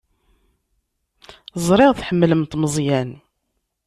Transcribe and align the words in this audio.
Ẓriɣ 1.67 1.91
tḥemmlemt 1.93 2.57
Meẓyan. 2.61 3.11